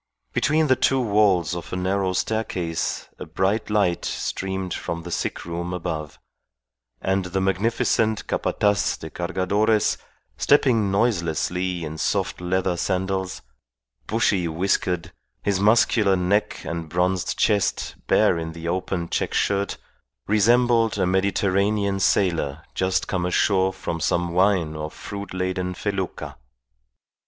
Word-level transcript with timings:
Between 0.33 0.65
the 0.65 0.75
two 0.75 0.99
walls 0.99 1.53
of 1.55 1.71
a 1.71 1.75
narrow 1.75 2.13
staircase 2.13 3.07
a 3.19 3.25
bright 3.27 3.69
light 3.69 4.03
streamed 4.03 4.73
from 4.73 5.03
the 5.03 5.11
sick 5.11 5.45
room 5.45 5.73
above; 5.73 6.17
and 6.99 7.25
the 7.25 7.39
magnificent 7.39 8.25
Capataz 8.25 8.97
de 8.97 9.11
Cargadores 9.11 9.97
stepping 10.37 10.89
noiselessly 10.89 11.83
in 11.83 11.99
soft 11.99 12.41
leather 12.41 12.75
sandals, 12.77 13.43
bushy 14.07 14.47
whiskered, 14.47 15.11
his 15.43 15.59
muscular 15.59 16.15
neck 16.15 16.65
and 16.65 16.89
bronzed 16.89 17.37
chest 17.37 17.93
bare 18.07 18.39
in 18.39 18.53
the 18.53 18.67
open 18.67 19.07
check 19.07 19.35
shirt, 19.35 19.77
resembled 20.25 20.97
a 20.97 21.05
Mediterranean 21.05 21.99
sailor 21.99 22.63
just 22.73 23.07
come 23.07 23.23
ashore 23.23 23.71
from 23.71 23.99
some 23.99 24.33
wine 24.33 24.73
or 24.75 24.89
fruit 24.89 25.31
laden 25.31 25.75
felucca. 25.75 26.37